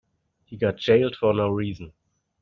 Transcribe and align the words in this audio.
He 0.45 0.57
got 0.57 0.77
jailed 0.77 1.15
for 1.15 1.31
no 1.31 1.49
reason. 1.49 1.93